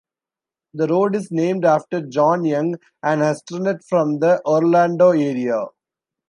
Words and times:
The 0.73 0.87
road 0.87 1.15
is 1.15 1.29
named 1.29 1.63
after 1.63 2.01
John 2.01 2.43
Young, 2.43 2.73
an 3.03 3.21
astronaut 3.21 3.83
from 3.87 4.17
the 4.17 4.41
Orlando 4.47 5.11
area. 5.11 5.67